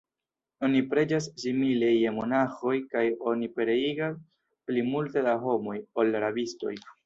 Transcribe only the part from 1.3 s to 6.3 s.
simile je monaĥoj kaj oni pereigas pli multe da homoj, ol